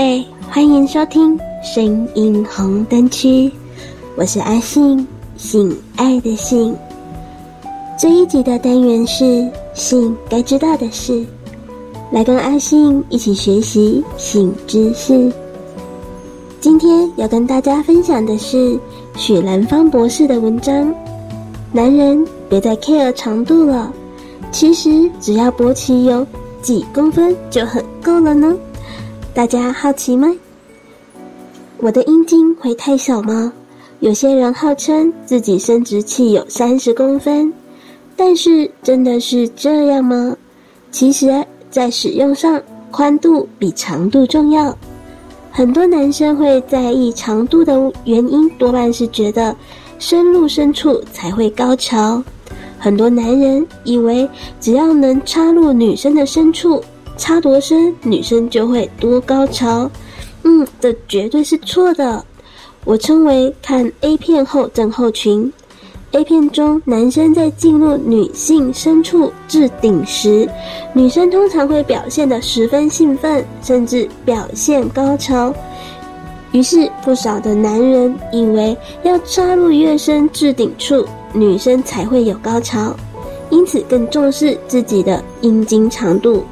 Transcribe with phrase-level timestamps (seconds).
[0.00, 3.52] 贝，欢迎收听声音红灯区，
[4.16, 5.06] 我是阿信，
[5.36, 6.74] 性爱的性。
[7.98, 11.22] 这一集的单元是性该知道的事，
[12.10, 15.30] 来跟阿信一起学习性知识。
[16.62, 18.80] 今天要跟大家分享的是
[19.18, 20.94] 许兰芳博士的文章，
[21.72, 23.92] 男人别再 care 长度了，
[24.50, 26.26] 其实只要勃起有
[26.62, 28.56] 几公分就很够了呢。
[29.32, 30.28] 大家好奇吗？
[31.78, 33.52] 我的阴茎会太小吗？
[34.00, 37.50] 有些人号称自己生殖器有三十公分，
[38.16, 40.36] 但是真的是这样吗？
[40.90, 44.76] 其实，在使用上，宽度比长度重要。
[45.52, 47.72] 很多男生会在意长度的
[48.04, 49.54] 原因，多半是觉得
[50.00, 52.22] 深入深处才会高潮。
[52.80, 54.28] 很多男人以为
[54.60, 56.82] 只要能插入女生的深处。
[57.20, 59.88] 插多深，女生就会多高潮。
[60.42, 62.24] 嗯，这绝对是错的。
[62.86, 65.52] 我称为看 A 片后症候群。
[66.12, 70.48] A 片中，男生在进入女性深处至顶时，
[70.94, 75.54] 女生通常会表现得十分兴奋，甚至表现高潮。
[76.52, 82.96] 于是，不少的男人以为要插入越深至顶处，女生才会有高潮，
[83.50, 86.42] 因此更重视自己的阴茎长度。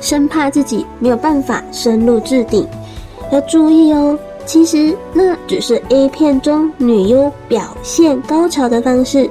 [0.00, 2.66] 生怕自己没有办法深入置顶，
[3.30, 4.18] 要注意哦。
[4.46, 9.30] 其实那只是 A 片中女优表现高潮的方式，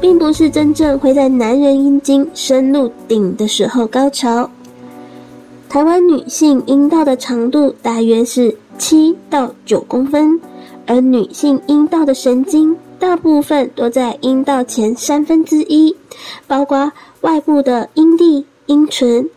[0.00, 4.50] 并不是真正会在男人阴茎深入顶的时候高潮。
[5.68, 10.38] 台湾女性阴道的长度大约是七到九公分，
[10.86, 15.94] 而女性阴道的神经大部分都在阴道前三分之一，
[16.46, 16.90] 包括
[17.20, 19.28] 外部的阴蒂、阴唇。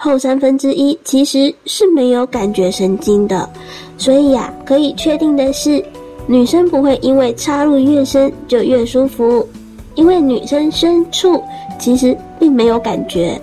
[0.00, 3.50] 后三分之一其实是没有感觉神经的，
[3.98, 5.84] 所以呀、可以确定的是，
[6.28, 9.44] 女生不会因为插入越深就越舒服，
[9.96, 11.42] 因为女生深处
[11.80, 13.40] 其实并没有感觉，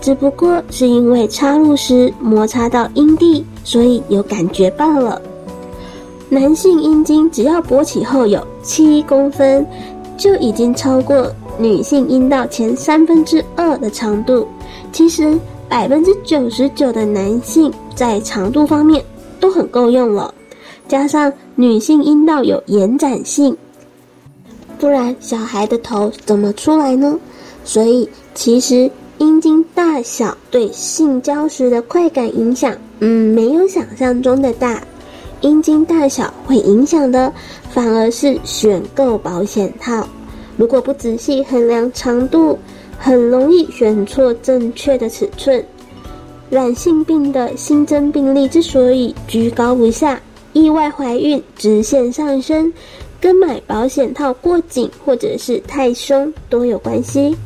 [0.00, 5.20] 只不过是因为插入时摩擦到阴蒂，所以有感觉罢了。
[6.30, 9.66] 男性阴茎只要勃起后有七公分，
[10.16, 14.48] 就已经超过女性阴道前三分之二的长度，
[14.90, 15.38] 其实。
[15.68, 19.04] 百分之九十九的男性在长度方面
[19.38, 20.32] 都很够用了，
[20.88, 23.56] 加上女性阴道有延展性，
[24.78, 27.18] 不然小孩的头怎么出来呢？
[27.64, 34.82] 所以其实阴茎大小对性交时的快感影响，嗯，没有想象中的大。
[35.42, 37.32] 阴茎大小会影响的
[37.70, 40.04] 反而是选购保险套，
[40.56, 42.58] 如果不仔细衡量长度。
[42.98, 45.64] 很容易选错正确的尺寸，
[46.50, 50.20] 染性病的新增病例之所以居高不下，
[50.52, 52.72] 意外怀孕直线上升，
[53.20, 57.36] 跟买保险套过紧或者是太松都有关系。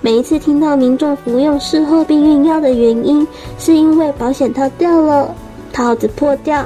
[0.00, 3.26] 每一次听到民众服用事后避孕药的原因，
[3.58, 5.34] 是因为保险套掉了，
[5.72, 6.64] 套子破掉。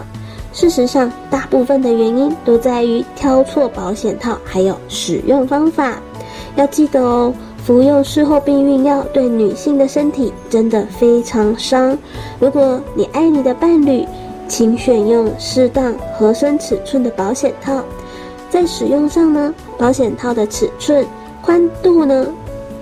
[0.53, 6.01] 事实上，大部分的原因都在于挑错保险套，还有使用方法。
[6.57, 7.35] 要记得哦。
[7.67, 11.99] 服用事后避孕药对女性的身体真的非常伤。
[12.39, 14.07] 如果你爱你的伴侣，
[14.47, 17.83] 请选用适当合身尺寸的保险套。
[18.49, 21.05] 在使用上呢，保险套的尺寸
[21.43, 22.29] 宽度呢，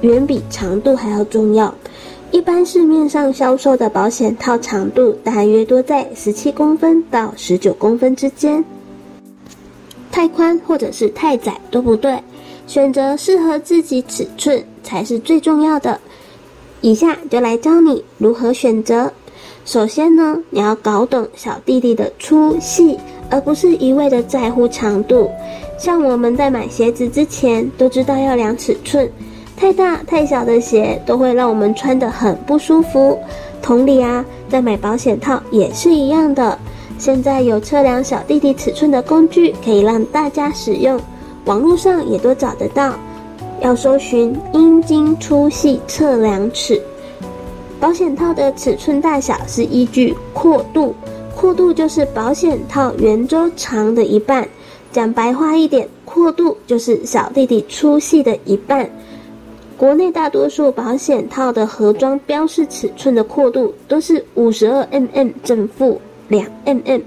[0.02, 1.74] 远比长度还要重要。
[2.30, 8.62] 一般市面上销售的保险套长度大约多在十七公分到十九公分之间，
[10.12, 12.22] 太宽或者是太窄都不对。
[12.66, 15.98] 选择适合自己尺寸才是最重要的。
[16.82, 19.10] 以下就来教你如何选择。
[19.64, 22.98] 首先呢，你要搞懂小弟弟的粗细，
[23.31, 25.31] 而不是一味的在乎长度。
[25.78, 29.10] 像我们在买鞋子之前都知道要量尺寸，
[29.56, 33.19] 太大太小的鞋都会让我们穿得很不舒服。
[33.62, 36.58] 同理啊，在买保险套也是一样的。
[36.98, 41.00] 现在有测量小弟弟尺寸的工具，可以让大家使用。
[41.46, 42.94] 网络上也都找得到，
[43.64, 46.78] 要搜寻阴茎粗细测量尺。
[47.81, 50.94] 保险套的尺寸大小是依据阔度，
[51.34, 54.46] 阔度就是保险套圆周长的一半。
[54.93, 58.88] 讲白话一点，阔度就是小弟弟粗细的一半。
[59.78, 67.00] 国内大多数保险套的盒装标示尺寸的阔度都是五十二 mm 正负两 mm，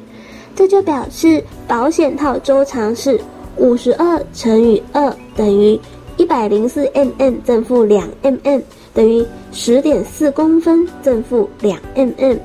[0.56, 3.22] 这就表示保险套周长是。
[3.60, 5.80] 五十二乘以二等于
[6.18, 8.62] 一百零四 mm 正负两 mm
[8.94, 12.38] 等于十点四公分正负两 mm。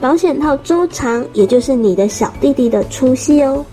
[0.00, 3.64] 保险套周长，也就是你的小弟弟的粗细哦。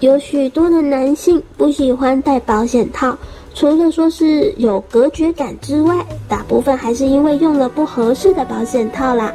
[0.00, 3.16] 有许多的男性不喜欢戴保险套，
[3.54, 9.32] 除了说是有隔绝感之外，大部分还是因为用了不合适的保险套啦。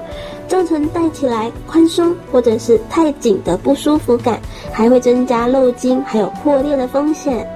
[0.47, 4.39] 造成戴起来宽松或者是太紧的不舒服感，
[4.71, 7.47] 还会增加漏精还有破裂的风险。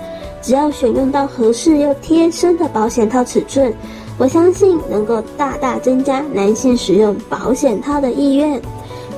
[0.45, 3.73] 只要选用到合适又贴身的保险套尺寸，
[4.19, 8.61] 我相信能够大大增加男性使用保险套的意愿。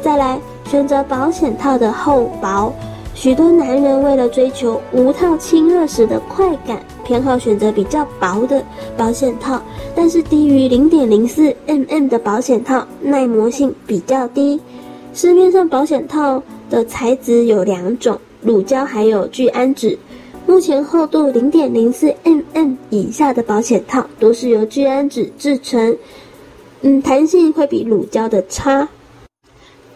[0.01, 0.39] 再来，
[0.69, 2.71] 选择保险套的厚薄。
[3.13, 8.63] 许多男人为了追求无套亲热时的快感，偏好选择比较薄的
[8.95, 9.61] 保险套。
[9.93, 14.57] 但是低于零点零四 mm 的保险套耐磨性比较低。
[15.13, 19.97] 市面上保险套的材质有两种，乳胶还有聚氨酯。
[20.47, 25.95] 目前厚度零点零四 mm 以下的保险套都是由聚氨酯制成，
[26.81, 28.87] 嗯，弹性会比乳胶的差。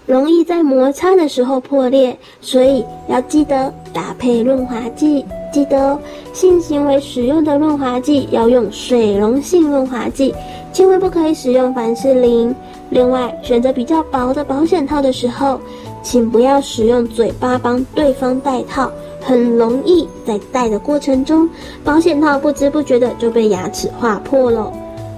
[0.05, 5.25] 容易在摩擦的时候破裂，所以要记得搭配润滑剂。
[5.53, 5.99] 记得哦，
[6.33, 10.35] 性行为使用的润滑剂要用水溶性润滑剂，
[10.73, 12.53] 千万不可以使用凡士林。
[12.89, 15.59] 另外，选择比较薄的保险套的时候，
[16.03, 21.49] 请不要使用嘴巴帮对方戴套，很容易在戴的过程中，
[21.83, 24.71] 保险套不知不觉的就被牙齿划破了。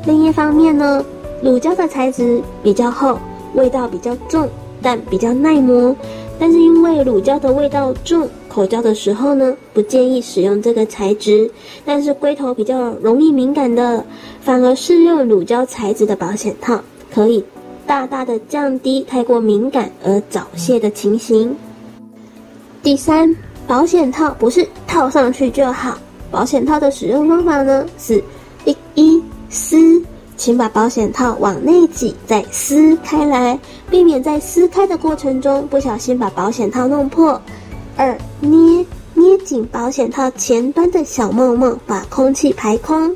[0.05, 1.03] 另一方面呢，
[1.41, 3.17] 乳胶的材质比较厚，
[3.55, 4.47] 味道比较重。
[4.85, 5.95] 但比较耐磨，
[6.37, 11.49] 但是因为乳胶的味道重，口交的时候呢，不建议使用这个材质。
[11.85, 14.03] 但是龟头比较容易敏感的，
[14.41, 16.81] 反而适用乳胶材质的保险套，
[17.13, 17.41] 可以
[17.87, 21.55] 大大的降低太过敏感而早泄的情形。
[22.81, 23.33] 第三，
[23.73, 25.97] 保险套不是套上去就好，
[26.29, 28.23] 保险套的使用方法呢是
[28.65, 29.99] 一一撕。
[30.37, 33.59] 请把保险套往内挤，再撕开来，
[33.89, 37.41] 避免在撕开的过程中不小心把保险套弄破。
[37.97, 38.85] 二、捏
[39.15, 43.11] 捏紧保险套前端的小梦梦，把空气排空。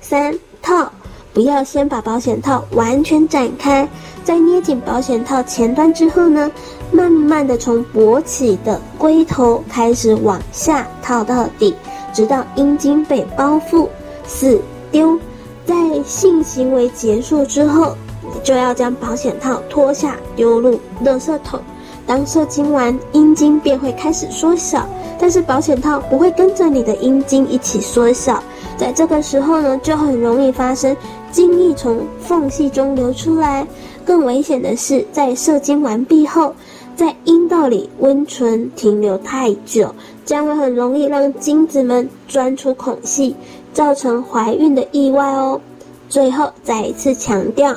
[0.00, 0.90] 三、套，
[1.32, 3.88] 不要先把保险套完全展开，
[4.24, 6.50] 在捏紧保险套前端之后呢，
[6.90, 11.74] 慢慢的从勃起的龟头开始往下套到底，
[12.12, 13.88] 直到阴茎被包覆。
[14.26, 14.60] 四、
[14.90, 15.18] 丢。
[15.66, 21.60] 在性行为结束之后，你就要将保险套脱下丢入垃圾桶。
[22.06, 24.84] 当射精完，阴茎便会开始缩小，
[25.16, 28.42] 但是保险套不会跟着你的阴茎一起缩小。
[28.76, 30.96] 在这个时候呢，就很容易发生
[31.32, 33.66] 精液从缝隙中流出来。
[34.04, 36.54] 更危险的是，在射精完毕后，
[36.96, 39.94] 在阴道里温存停留太久，
[40.24, 43.36] 将会很容易让精子们钻出孔隙。
[43.72, 45.60] 造成怀孕的意外哦。
[46.08, 47.72] 最后再一次强调，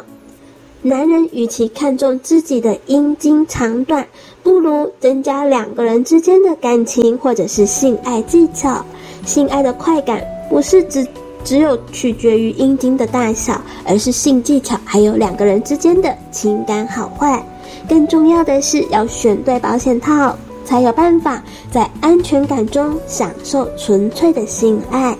[0.81, 4.03] 男人与其看重自己的阴茎长短，
[4.41, 8.83] 不如增加两个人之间的感情或者是性爱技巧。
[9.23, 11.07] 性爱的快感不是只
[11.43, 17.43] 只有取决于阴茎的大小，而是性技巧还有两个人之间的情感好坏。
[17.87, 25.17] 更重要的是要选对保险套，才有办法在安全感中享受纯粹的性爱。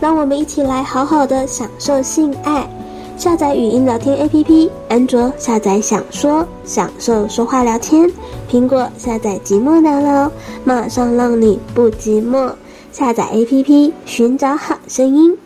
[0.00, 2.68] 让我们一起来好好的享受性爱。
[3.16, 8.08] 下载语音聊天 APP，安卓下载享说，享受说话聊天；
[8.50, 10.32] 苹果下载寂寞聊聊，
[10.64, 12.50] 马上让你不寂寞。
[12.92, 15.36] 下载 APP，寻找好声音。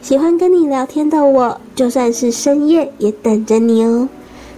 [0.00, 4.08] 喜欢跟你聊天的我，就算是深夜也等着你哦。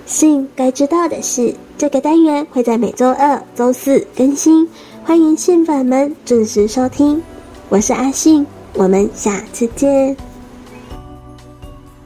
[0.06, 4.68] 信该知道的是，这个单元会在每周二、周四更新，
[5.04, 7.20] 欢迎信粉们准时收听。
[7.68, 8.46] 我是阿信。
[8.78, 10.14] 我们下次见。